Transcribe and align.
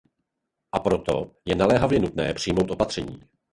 A 0.71 0.79
proto 0.79 1.31
je 1.45 1.55
naléhavě 1.55 1.99
nutné 1.99 2.33
přijmout 2.33 2.71
opatření. 2.71 3.21